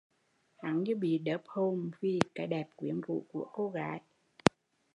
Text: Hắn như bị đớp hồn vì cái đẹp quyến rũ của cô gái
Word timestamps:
Hắn 0.57 0.83
như 0.83 0.95
bị 0.95 1.17
đớp 1.17 1.41
hồn 1.45 1.91
vì 2.01 2.19
cái 2.35 2.47
đẹp 2.47 2.67
quyến 2.75 3.01
rũ 3.01 3.25
của 3.31 3.49
cô 3.53 3.69
gái 3.69 4.01